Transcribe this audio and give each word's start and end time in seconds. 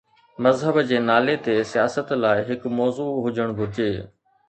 مذهب 0.45 0.79
جي 0.91 0.99
نالي 1.09 1.35
تي 1.49 1.57
سياست 1.73 2.17
لاءِ 2.25 2.43
هڪ 2.51 2.75
موضوع 2.83 3.11
هجڻ 3.29 3.59
گهرجي. 3.63 3.91